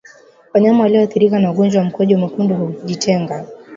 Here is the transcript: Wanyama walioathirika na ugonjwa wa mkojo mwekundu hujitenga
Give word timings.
Wanyama 0.53 0.83
walioathirika 0.83 1.39
na 1.39 1.51
ugonjwa 1.51 1.81
wa 1.81 1.87
mkojo 1.89 2.17
mwekundu 2.17 2.55
hujitenga 2.55 3.45